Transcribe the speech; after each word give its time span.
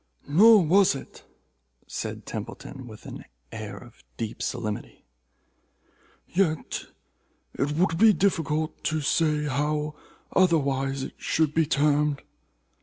"Nor 0.27 0.65
was 0.65 0.95
it," 0.95 1.23
said 1.85 2.25
Templeton, 2.25 2.87
with 2.87 3.05
an 3.05 3.23
air 3.51 3.77
of 3.77 4.03
deep 4.17 4.41
solemnity, 4.41 5.05
"yet 6.27 6.85
it 7.53 7.73
would 7.73 7.99
be 7.99 8.11
difficult 8.11 8.83
to 8.85 9.01
say 9.01 9.43
how 9.45 9.93
otherwise 10.35 11.03
it 11.03 11.13
should 11.19 11.53
be 11.53 11.67
termed. 11.67 12.23